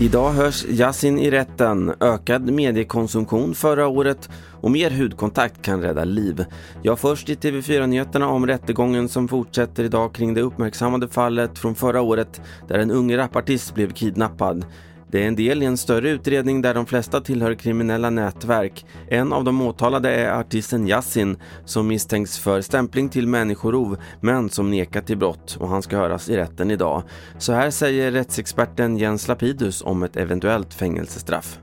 [0.00, 1.92] Idag hörs Yasin i rätten.
[2.00, 4.28] Ökad mediekonsumtion förra året
[4.60, 6.44] och mer hudkontakt kan rädda liv.
[6.82, 12.00] Jag först i TV4-nyheterna om rättegången som fortsätter idag kring det uppmärksammade fallet från förra
[12.00, 14.64] året där en ung rapartist blev kidnappad.
[15.12, 18.86] Det är en del i en större utredning där de flesta tillhör kriminella nätverk.
[19.08, 24.70] En av de åtalade är artisten Yassin som misstänks för stämpling till människorov men som
[24.70, 27.02] nekat till brott och han ska höras i rätten idag.
[27.38, 31.58] Så här säger rättsexperten Jens Lapidus om ett eventuellt fängelsestraff.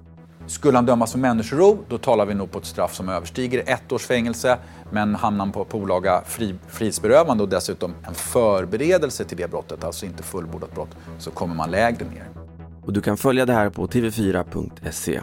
[0.47, 3.91] Skulle han dömas för människorov, då talar vi nog på ett straff som överstiger ett
[3.91, 4.57] års fängelse.
[4.91, 9.83] Men hamnar han på, på olaga fri, frihetsberövande och dessutom en förberedelse till det brottet,
[9.83, 12.46] alltså inte fullbordat brott, så kommer man lägre ner
[12.87, 15.21] och du kan följa det här på tv4.se.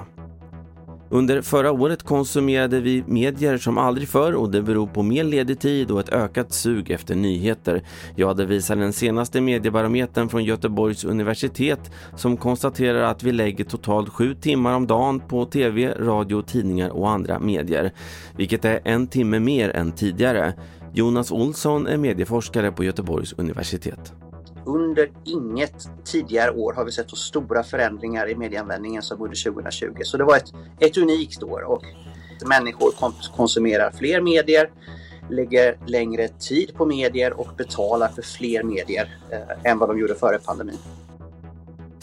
[1.10, 5.60] Under förra året konsumerade vi medier som aldrig förr och det beror på mer ledig
[5.60, 7.82] tid och ett ökat sug efter nyheter.
[8.16, 14.08] Ja, det visar den senaste mediebarometern från Göteborgs universitet som konstaterar att vi lägger totalt
[14.08, 17.92] sju timmar om dagen på tv, radio, tidningar och andra medier.
[18.36, 20.54] Vilket är en timme mer än tidigare.
[20.92, 24.14] Jonas Olsson är medieforskare på Göteborgs universitet
[24.66, 29.94] under inget tidigare år har vi sett så stora förändringar i medieanvändningen som under 2020.
[30.04, 31.82] Så det var ett, ett unikt år och
[32.46, 32.92] människor
[33.36, 34.70] konsumerar fler medier,
[35.30, 40.14] lägger längre tid på medier och betalar för fler medier eh, än vad de gjorde
[40.14, 40.78] före pandemin.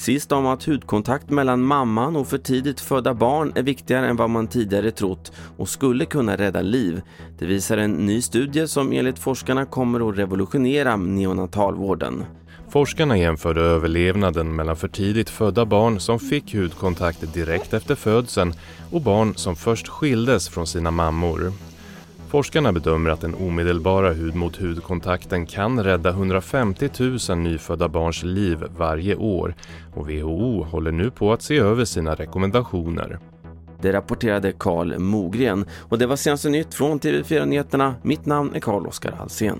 [0.02, 4.30] Sist om att hudkontakt mellan mamman och för tidigt födda barn är viktigare än vad
[4.30, 7.02] man tidigare trott och skulle kunna rädda liv.
[7.40, 12.26] Det visar en ny studie som enligt forskarna kommer att revolutionera neonatalvården.
[12.72, 18.54] Forskarna jämförde överlevnaden mellan för tidigt födda barn som fick hudkontakt direkt efter födseln
[18.92, 21.52] och barn som först skildes från sina mammor.
[22.30, 26.90] Forskarna bedömer att den omedelbara hud-mot-hud-kontakten kan rädda 150
[27.30, 29.56] 000 nyfödda barns liv varje år
[29.96, 33.20] och WHO håller nu på att se över sina rekommendationer.
[33.82, 37.96] Det rapporterade Karl Mogren och det var senaste nytt från TV4 Nyheterna.
[38.02, 39.60] Mitt namn är Karl-Oskar Alsen.